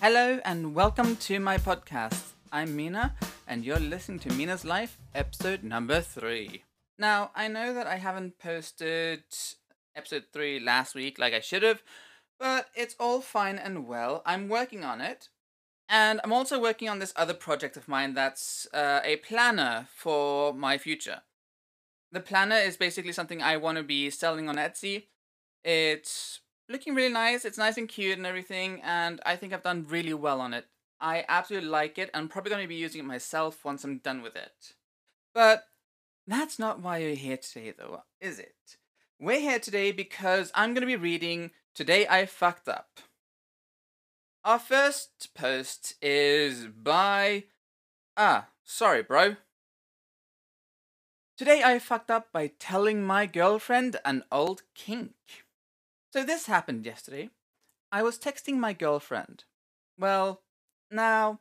[0.00, 2.30] Hello and welcome to my podcast.
[2.52, 3.16] I'm Mina
[3.48, 6.62] and you're listening to Mina's Life, episode number three.
[6.96, 9.24] Now, I know that I haven't posted
[9.96, 11.82] episode three last week like I should have,
[12.38, 14.22] but it's all fine and well.
[14.24, 15.30] I'm working on it.
[15.88, 20.54] And I'm also working on this other project of mine that's uh, a planner for
[20.54, 21.22] my future.
[22.12, 25.06] The planner is basically something I want to be selling on Etsy.
[25.64, 26.38] It's
[26.68, 30.14] looking really nice, it's nice and cute and everything, and I think I've done really
[30.14, 30.66] well on it.
[31.00, 32.10] I absolutely like it.
[32.12, 34.74] I'm probably going to be using it myself once I'm done with it.
[35.34, 35.64] But
[36.26, 38.76] that's not why you're here today, though, is it?
[39.20, 43.00] We're here today because I'm going to be reading Today I Fucked Up.
[44.44, 47.44] Our first post is by.
[48.16, 49.36] Ah, sorry, bro.
[51.36, 55.12] Today I fucked up by telling my girlfriend an old kink.
[56.12, 57.30] So this happened yesterday.
[57.92, 59.44] I was texting my girlfriend.
[59.98, 60.42] Well,
[60.90, 61.40] now,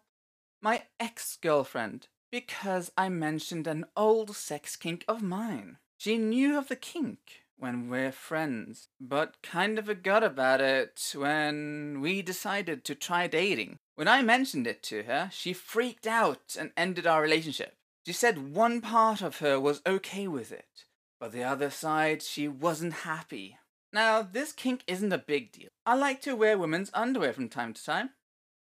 [0.62, 5.78] my ex girlfriend, because I mentioned an old sex kink of mine.
[5.98, 12.02] She knew of the kink when we're friends, but kind of forgot about it when
[12.02, 13.80] we decided to try dating.
[13.96, 17.74] When I mentioned it to her, she freaked out and ended our relationship.
[18.06, 20.86] She said one part of her was okay with it,
[21.20, 23.58] but the other side, she wasn't happy.
[23.98, 25.70] Now, this kink isn't a big deal.
[25.84, 28.12] I like to wear women's underwear from time to time.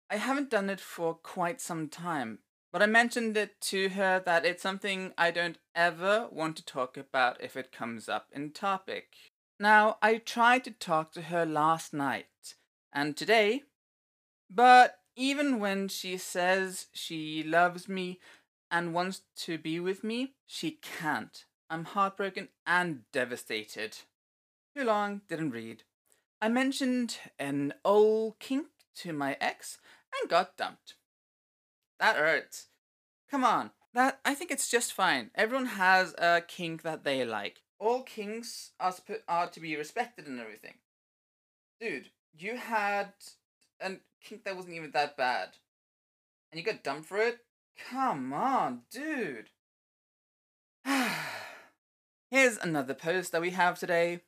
[0.09, 2.39] I haven't done it for quite some time,
[2.73, 6.97] but I mentioned it to her that it's something I don't ever want to talk
[6.97, 9.13] about if it comes up in topic.
[9.61, 12.55] Now, I tried to talk to her last night
[12.91, 13.65] and today,
[14.49, 18.21] but even when she says she loves me
[18.71, 21.45] and wants to be with me, she can't.
[21.69, 23.99] I'm heartbroken and devastated.
[24.77, 25.85] Too long, didn't read.
[26.43, 29.79] I mentioned an old kink to my ex
[30.21, 30.97] and got dumped.
[31.99, 32.67] That hurts.
[33.31, 33.71] Come on.
[33.95, 35.31] That I think it's just fine.
[35.35, 37.63] Everyone has a kink that they like.
[37.79, 38.95] All kinks are
[39.27, 40.75] are to be respected and everything.
[41.81, 43.15] Dude, you had
[43.81, 43.93] a
[44.23, 45.57] kink that wasn't even that bad,
[46.53, 47.39] and you got dumped for it.
[47.91, 49.49] Come on, dude.
[52.31, 54.21] Here's another post that we have today.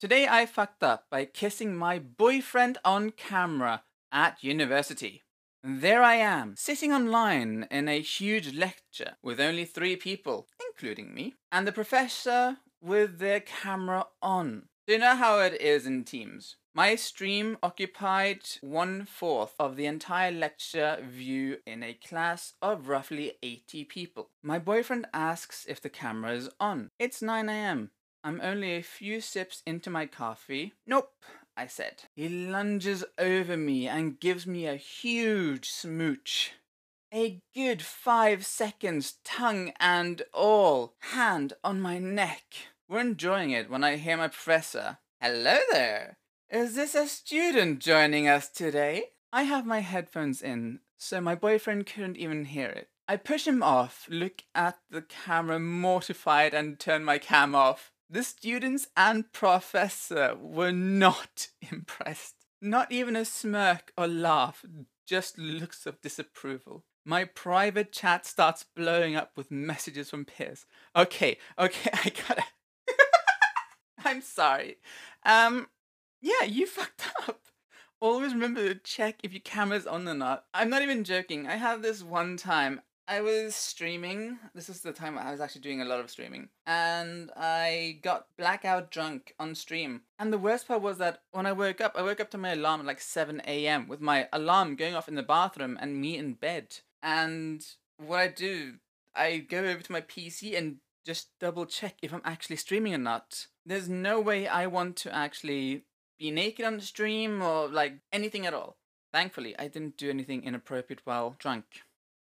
[0.00, 5.22] Today I fucked up by kissing my boyfriend on camera at university.
[5.62, 11.36] There I am, sitting online in a huge lecture with only three people, including me,
[11.52, 14.64] and the professor with their camera on.
[14.86, 16.56] Do you know how it is in Teams?
[16.74, 23.34] My stream occupied one fourth of the entire lecture view in a class of roughly
[23.42, 24.30] 80 people.
[24.42, 26.90] My boyfriend asks if the camera is on.
[26.98, 27.92] It's 9 am.
[28.26, 30.72] I'm only a few sips into my coffee.
[30.86, 31.12] Nope,
[31.58, 32.04] I said.
[32.16, 36.52] He lunges over me and gives me a huge smooch.
[37.12, 42.54] A good five seconds, tongue and all, hand on my neck.
[42.88, 44.96] We're enjoying it when I hear my professor.
[45.20, 46.16] Hello there.
[46.48, 49.10] Is this a student joining us today?
[49.34, 52.88] I have my headphones in, so my boyfriend couldn't even hear it.
[53.06, 57.92] I push him off, look at the camera mortified, and turn my cam off.
[58.14, 62.36] The students and professor were not impressed.
[62.62, 64.64] Not even a smirk or laugh,
[65.04, 66.84] just looks of disapproval.
[67.04, 70.64] My private chat starts blowing up with messages from peers.
[70.94, 72.44] Okay, okay, I gotta.
[74.04, 74.76] I'm sorry.
[75.26, 75.66] Um,
[76.22, 77.40] yeah, you fucked up.
[78.00, 80.44] Always remember to check if your camera's on or not.
[80.54, 81.48] I'm not even joking.
[81.48, 84.38] I had this one time I was streaming.
[84.54, 86.48] This is the time I was actually doing a lot of streaming.
[86.66, 90.02] And I got blackout drunk on stream.
[90.18, 92.52] And the worst part was that when I woke up, I woke up to my
[92.52, 93.88] alarm at like 7 a.m.
[93.88, 96.78] with my alarm going off in the bathroom and me in bed.
[97.02, 97.64] And
[97.98, 98.74] what I do,
[99.14, 102.98] I go over to my PC and just double check if I'm actually streaming or
[102.98, 103.48] not.
[103.66, 105.84] There's no way I want to actually
[106.18, 108.78] be naked on the stream or like anything at all.
[109.12, 111.64] Thankfully, I didn't do anything inappropriate while drunk.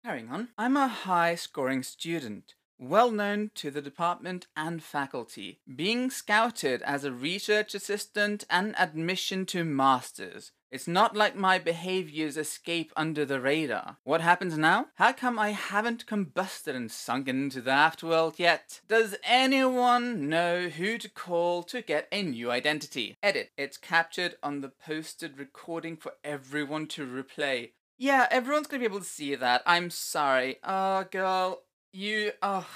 [0.04, 0.48] Carrying on.
[0.58, 7.04] I'm a high scoring student, well known to the department and faculty, being scouted as
[7.04, 10.50] a research assistant and admission to masters.
[10.72, 13.98] It's not like my behaviors escape under the radar.
[14.02, 14.86] What happens now?
[14.96, 18.80] How come I haven't combusted and sunk into the afterworld yet?
[18.88, 23.16] Does anyone know who to call to get a new identity?
[23.22, 23.52] Edit.
[23.56, 27.72] It's captured on the posted recording for everyone to replay.
[28.02, 29.62] Yeah, everyone's gonna be able to see that.
[29.64, 30.56] I'm sorry.
[30.64, 31.62] Oh, girl,
[31.92, 32.32] you.
[32.42, 32.66] Oh.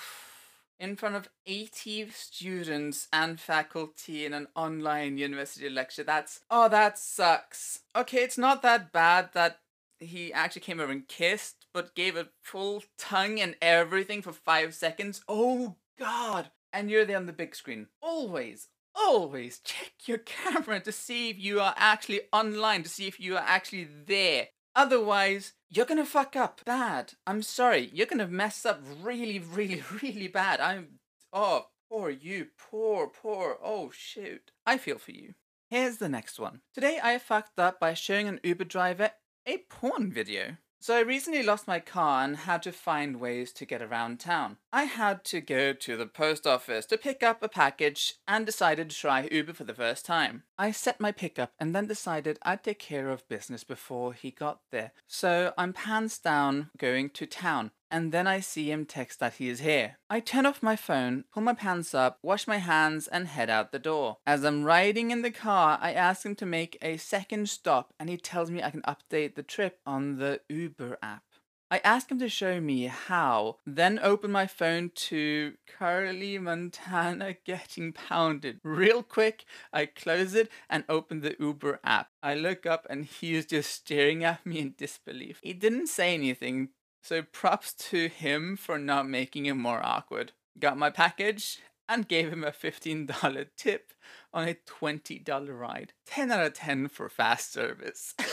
[0.79, 6.05] In front of 80 students and faculty in an online university lecture.
[6.05, 6.43] That's.
[6.49, 7.81] Oh, that sucks.
[7.97, 9.59] Okay, it's not that bad that
[9.99, 14.75] he actually came over and kissed, but gave a full tongue and everything for five
[14.75, 15.23] seconds.
[15.27, 16.51] Oh God!
[16.73, 17.89] And you're there on the big screen.
[18.01, 23.19] Always, always check your camera to see if you are actually online, to see if
[23.19, 24.51] you are actually there.
[24.77, 27.15] Otherwise, you're gonna fuck up bad.
[27.27, 30.61] I'm sorry, you're gonna mess up really, really, really bad.
[30.61, 31.01] I'm.
[31.33, 32.49] Oh, poor you.
[32.59, 33.57] Poor, poor.
[33.65, 34.53] Oh, shoot.
[34.67, 35.33] I feel for you.
[35.71, 36.61] Here's the next one.
[36.75, 39.13] Today I fucked up by showing an Uber driver
[39.47, 40.59] a porn video.
[40.87, 44.59] So I recently lost my car and had to find ways to get around town.
[44.73, 48.91] I had to go to the post office to pick up a package and decided
[48.91, 50.45] to try Uber for the first time.
[50.57, 54.61] I set my pickup and then decided I'd take care of business before he got
[54.71, 54.93] there.
[55.09, 59.49] So I'm pants down going to town and then I see him text that he
[59.49, 59.99] is here.
[60.11, 63.73] I turn off my phone, pull my pants up, wash my hands, and head out
[63.73, 64.19] the door.
[64.27, 68.09] As I'm riding in the car, I ask him to make a second stop, and
[68.09, 71.23] he tells me I can update the trip on the Uber app.
[71.69, 77.93] I ask him to show me how, then open my phone to Carly Montana getting
[77.93, 78.61] pounded.
[78.63, 82.11] Real quick, I close it and open the Uber app.
[82.23, 85.41] I look up and he is just staring at me in disbelief.
[85.43, 86.69] He didn't say anything,
[87.07, 90.33] so props to him for not making it more awkward.
[90.59, 93.93] Got my package and gave him a $15 tip
[94.35, 95.93] on a $20 ride.
[96.07, 98.13] 10 out of 10 for fast service.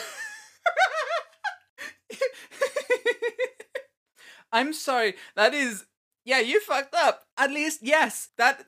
[4.51, 5.13] I'm sorry.
[5.35, 5.85] That is
[6.25, 7.25] yeah, you fucked up.
[7.37, 8.65] At least yes, that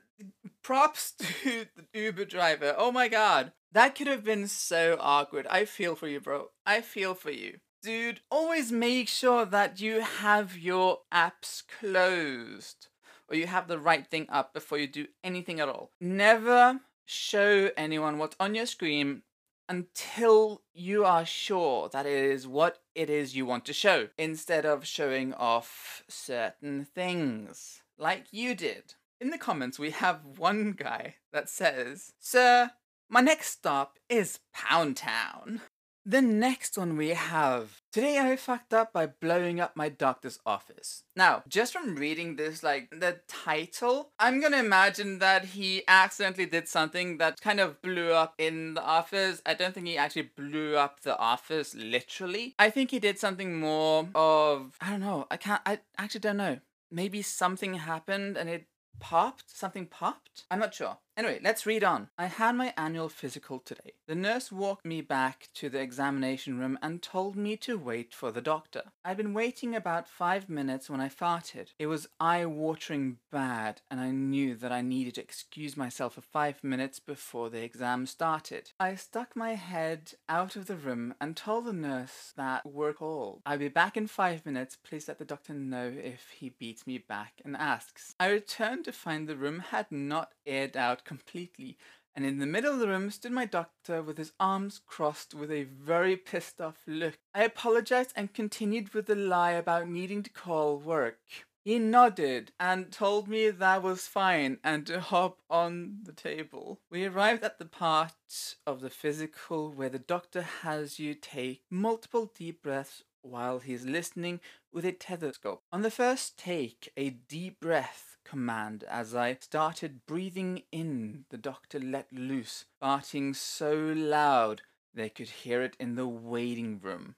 [0.62, 2.76] props to the Uber driver.
[2.78, 3.50] Oh my god.
[3.72, 5.48] That could have been so awkward.
[5.48, 6.50] I feel for you, bro.
[6.64, 12.88] I feel for you dude, always make sure that you have your apps closed
[13.28, 15.90] or you have the right thing up before you do anything at all.
[16.00, 19.22] Never show anyone what's on your screen
[19.68, 24.64] until you are sure that it is what it is you want to show, instead
[24.64, 28.94] of showing off certain things, like you did.
[29.20, 32.70] In the comments, we have one guy that says, Sir,
[33.08, 35.62] my next stop is Pound Town.
[36.08, 37.82] The next one we have.
[37.92, 41.02] Today I fucked up by blowing up my doctor's office.
[41.16, 46.68] Now, just from reading this, like, the title, I'm gonna imagine that he accidentally did
[46.68, 49.42] something that kind of blew up in the office.
[49.44, 52.54] I don't think he actually blew up the office literally.
[52.56, 56.36] I think he did something more of, I don't know, I can't, I actually don't
[56.36, 56.60] know.
[56.88, 58.66] Maybe something happened and it
[59.00, 59.56] popped?
[59.56, 60.44] Something popped?
[60.52, 60.98] I'm not sure.
[61.16, 62.08] Anyway, let's read on.
[62.18, 63.94] I had my annual physical today.
[64.06, 68.30] The nurse walked me back to the examination room and told me to wait for
[68.30, 68.82] the doctor.
[69.02, 71.68] I'd been waiting about five minutes when I farted.
[71.78, 76.62] It was eye-watering bad, and I knew that I needed to excuse myself for five
[76.62, 78.72] minutes before the exam started.
[78.78, 83.40] I stuck my head out of the room and told the nurse that we're called.
[83.46, 84.76] I'll be back in five minutes.
[84.76, 88.14] Please let the doctor know if he beats me back and asks.
[88.20, 91.78] I returned to find the room had not aired out completely,
[92.14, 95.50] and in the middle of the room stood my doctor with his arms crossed with
[95.50, 97.18] a very pissed off look.
[97.34, 101.20] I apologized and continued with the lie about needing to call work.
[101.64, 106.80] He nodded and told me that was fine and to hop on the table.
[106.90, 112.30] We arrived at the part of the physical where the doctor has you take multiple
[112.32, 114.40] deep breaths while he's listening
[114.72, 115.62] with a stethoscope.
[115.72, 121.24] On the first take, a deep breath command as I started breathing in.
[121.30, 124.62] The doctor let loose, farting so loud
[124.94, 127.14] they could hear it in the waiting room.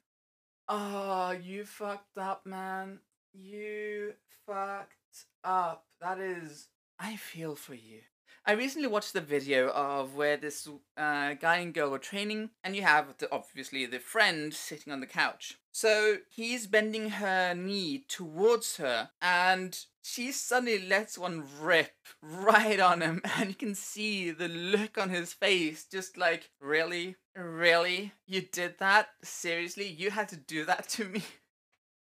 [0.68, 3.00] Ah, oh, you fucked up, man.
[3.32, 4.14] You
[4.46, 5.86] fucked up.
[6.00, 6.68] That is.
[6.98, 8.00] I feel for you.
[8.48, 12.74] I recently watched the video of where this uh, guy and girl were training, and
[12.74, 15.58] you have the, obviously the friend sitting on the couch.
[15.70, 23.02] So he's bending her knee towards her, and she suddenly lets one rip right on
[23.02, 27.16] him, and you can see the look on his face just like, really?
[27.36, 28.12] Really?
[28.26, 29.08] You did that?
[29.22, 29.86] Seriously?
[29.88, 31.22] You had to do that to me?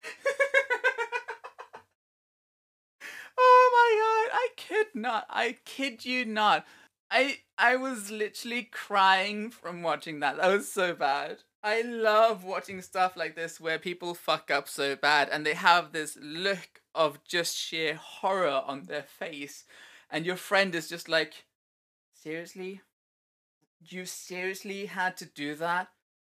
[4.67, 5.25] kid not.
[5.29, 6.65] I kid you not.
[7.11, 10.37] I I was literally crying from watching that.
[10.37, 11.37] That was so bad.
[11.63, 15.91] I love watching stuff like this where people fuck up so bad and they have
[15.91, 19.65] this look of just sheer horror on their face
[20.11, 21.45] and your friend is just like
[22.13, 22.81] seriously?
[23.87, 25.89] You seriously had to do that?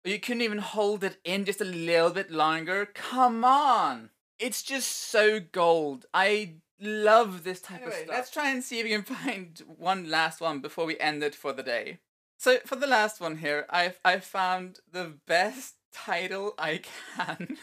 [0.04, 2.87] You couldn't even hold it in just a little bit longer?
[2.87, 4.11] Come on.
[4.38, 6.06] It's just so gold.
[6.14, 8.08] I love this type anyway, of stuff.
[8.08, 11.35] Let's try and see if we can find one last one before we end it
[11.35, 11.99] for the day.
[12.38, 16.82] So for the last one here, I've I found the best title I
[17.16, 17.58] can.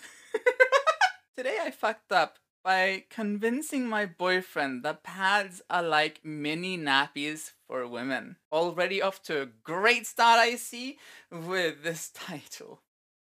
[1.37, 7.87] Today I fucked up by convincing my boyfriend that pads are like mini nappies for
[7.87, 8.37] women.
[8.51, 10.97] Already off to a great start, I see,
[11.31, 12.81] with this title.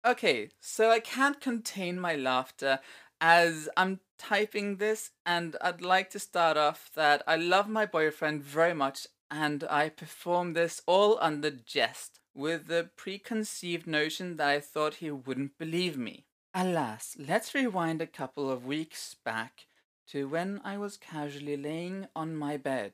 [0.07, 2.79] Okay, so I can't contain my laughter
[3.19, 8.43] as I'm typing this, and I'd like to start off that I love my boyfriend
[8.43, 14.59] very much, and I perform this all under jest, with the preconceived notion that I
[14.59, 16.25] thought he wouldn't believe me.
[16.53, 19.65] Alas, let's rewind a couple of weeks back
[20.07, 22.93] to when I was casually laying on my bed,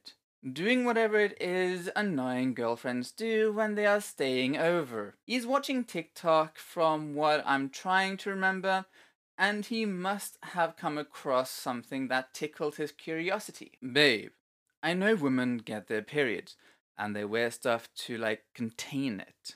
[0.51, 5.15] doing whatever it is annoying girlfriends do when they are staying over.
[5.25, 8.85] He's watching TikTok from what I'm trying to remember,
[9.41, 13.71] and he must have come across something that tickled his curiosity.
[13.81, 14.29] Babe,
[14.83, 16.57] I know women get their periods
[16.95, 19.55] and they wear stuff to like contain it.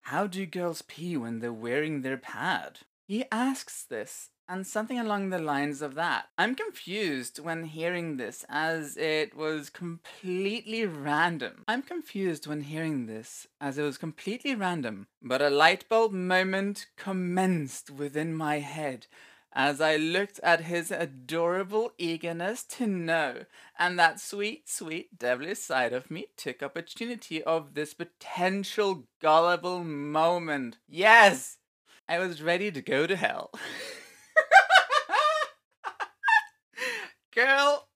[0.00, 2.78] How do girls pee when they're wearing their pad?
[3.06, 6.26] He asks this and something along the lines of that.
[6.36, 11.64] I'm confused when hearing this as it was completely random.
[11.66, 16.84] I'm confused when hearing this as it was completely random, but a light bulb moment
[16.98, 19.06] commenced within my head
[19.54, 23.46] as I looked at his adorable eagerness to know,
[23.78, 30.76] and that sweet, sweet devilish side of me took opportunity of this potential gullible moment.
[30.86, 31.56] Yes!
[32.06, 33.50] I was ready to go to hell.
[37.34, 37.88] Girl,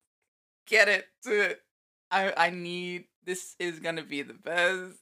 [0.66, 1.62] get it to it.
[2.10, 5.00] I I need this is gonna be the best.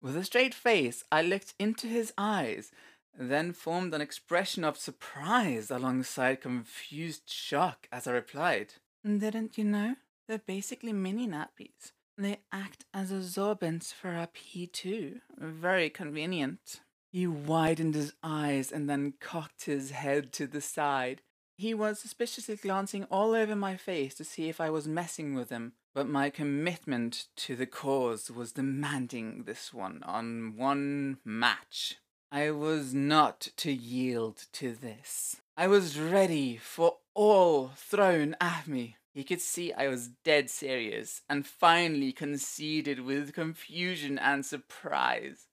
[0.00, 2.70] With a straight face, I looked into his eyes,
[3.18, 8.74] then formed an expression of surprise alongside confused shock as I replied.
[9.04, 9.96] Didn't you know?
[10.28, 11.92] They're basically mini nappies.
[12.16, 15.20] They act as absorbents for our pee too.
[15.36, 16.80] Very convenient.
[17.10, 21.22] He widened his eyes and then cocked his head to the side.
[21.58, 25.50] He was suspiciously glancing all over my face to see if I was messing with
[25.50, 31.96] him, but my commitment to the cause was demanding this one on one match.
[32.30, 35.40] I was not to yield to this.
[35.56, 38.94] I was ready for all thrown at me.
[39.12, 45.47] He could see I was dead serious and finally conceded with confusion and surprise.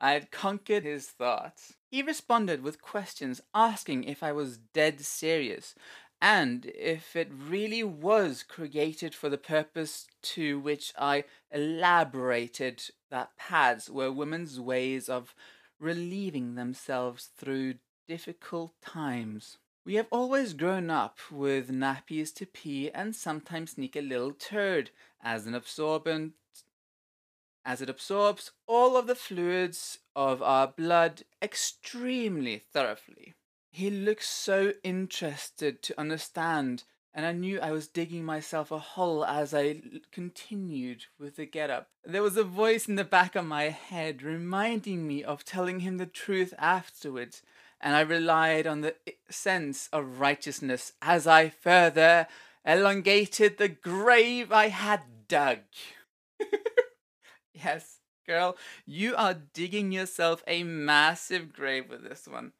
[0.00, 1.74] I had conquered his thoughts.
[1.90, 5.74] He responded with questions asking if I was dead serious
[6.22, 13.90] and if it really was created for the purpose to which I elaborated that pads
[13.90, 15.34] were women's ways of
[15.78, 17.74] relieving themselves through
[18.06, 19.58] difficult times.
[19.84, 24.90] We have always grown up with nappies to pee and sometimes sneak a little turd
[25.22, 26.34] as an absorbent
[27.64, 33.34] as it absorbs all of the fluids of our blood extremely thoroughly.
[33.70, 39.24] He looked so interested to understand, and I knew I was digging myself a hole
[39.24, 41.88] as I continued with the get up.
[42.04, 45.98] There was a voice in the back of my head reminding me of telling him
[45.98, 47.42] the truth afterwards,
[47.80, 52.26] and I relied on the eh, sense of righteousness as I further
[52.64, 55.60] elongated the grave I had dug.
[57.64, 62.52] Yes, girl, you are digging yourself a massive grave with this one.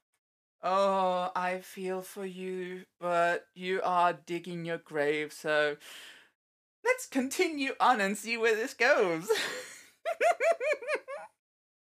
[0.63, 5.77] Oh, I feel for you, but you are digging your grave, so
[6.85, 9.29] let's continue on and see where this goes.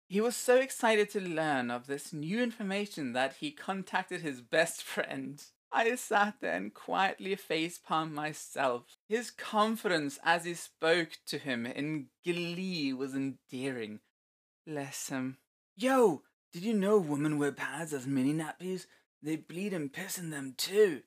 [0.08, 4.84] he was so excited to learn of this new information that he contacted his best
[4.84, 5.44] friend.
[5.72, 8.84] I sat there and quietly facepalmed myself.
[9.10, 14.00] His confidence as he spoke to him in glee was endearing.
[14.66, 15.38] Bless him.
[15.76, 18.86] Yo, did you know women wear pads as mini nappies?
[19.22, 21.02] They bleed and piss in them too.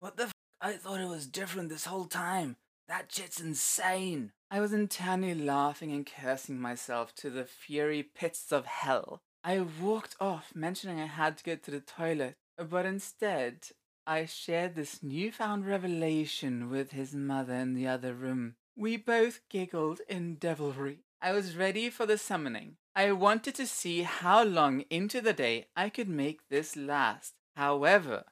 [0.00, 0.32] What the f?
[0.60, 2.56] I thought it was different this whole time.
[2.88, 4.32] That shit's insane.
[4.50, 9.20] I was internally laughing and cursing myself to the fury pits of hell.
[9.44, 13.68] I walked off, mentioning I had to go to the toilet, but instead
[14.06, 18.54] I shared this newfound revelation with his mother in the other room.
[18.76, 21.00] We both giggled in devilry.
[21.20, 22.76] I was ready for the summoning.
[22.94, 27.34] I wanted to see how long into the day I could make this last.
[27.56, 28.24] However,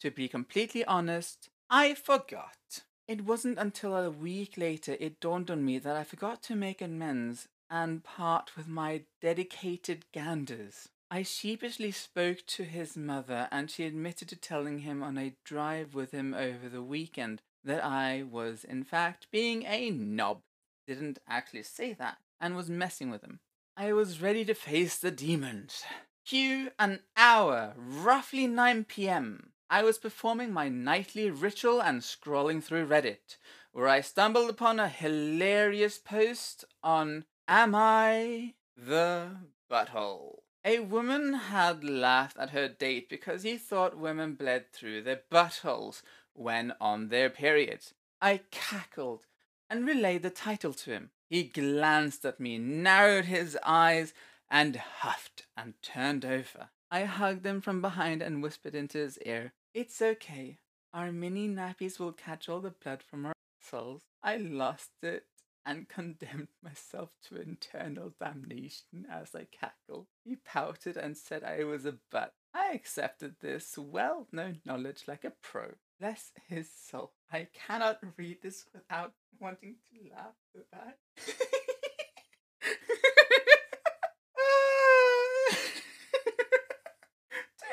[0.00, 2.82] to be completely honest, I forgot.
[3.06, 6.82] It wasn't until a week later it dawned on me that I forgot to make
[6.82, 10.88] amends and part with my dedicated ganders.
[11.12, 15.92] I sheepishly spoke to his mother, and she admitted to telling him on a drive
[15.92, 20.42] with him over the weekend that I was, in fact, being a knob.
[20.86, 23.40] Didn't actually say that, and was messing with him.
[23.76, 25.82] I was ready to face the demons.
[26.24, 29.50] Cue an hour, roughly 9 pm.
[29.68, 33.36] I was performing my nightly ritual and scrolling through Reddit,
[33.72, 39.38] where I stumbled upon a hilarious post on Am I the
[39.68, 40.42] Butthole?
[40.64, 46.02] A woman had laughed at her date because he thought women bled through their buttholes
[46.34, 47.94] when on their periods.
[48.20, 49.26] I cackled
[49.70, 51.10] and relayed the title to him.
[51.30, 54.12] He glanced at me, narrowed his eyes,
[54.50, 56.68] and huffed and turned over.
[56.90, 60.58] I hugged him from behind and whispered into his ear, It's okay.
[60.92, 64.02] Our mini nappies will catch all the blood from our souls.
[64.22, 65.24] I lost it
[65.64, 70.06] and condemned myself to internal damnation as I cackled.
[70.24, 72.34] He pouted and said I was a butt.
[72.54, 75.72] I accepted this well known knowledge like a pro.
[76.00, 77.12] Bless his soul.
[77.32, 80.34] I cannot read this without wanting to laugh.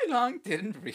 [0.08, 0.94] Too long, didn't read.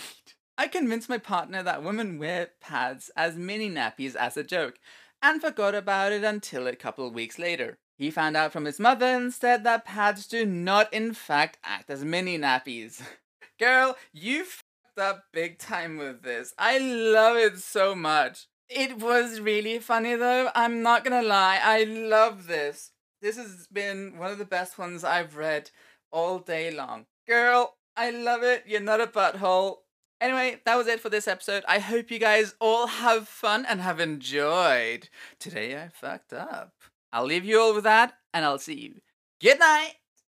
[0.57, 4.79] I convinced my partner that women wear pads as mini nappies as a joke,
[5.23, 7.79] and forgot about it until a couple of weeks later.
[7.97, 12.03] He found out from his mother instead that pads do not, in fact, act as
[12.03, 13.01] mini nappies.
[13.59, 16.53] Girl, you fucked up big time with this.
[16.59, 18.47] I love it so much.
[18.69, 22.91] It was really funny though, I'm not gonna lie, I love this.
[23.21, 25.69] This has been one of the best ones I've read
[26.11, 27.05] all day long.
[27.27, 28.63] Girl, I love it.
[28.65, 29.77] You're not a butthole.
[30.23, 31.65] Anyway, that was it for this episode.
[31.67, 35.09] I hope you guys all have fun and have enjoyed.
[35.37, 36.71] Today I fucked up.
[37.11, 39.01] I'll leave you all with that, and I'll see you.
[39.41, 39.95] Good night!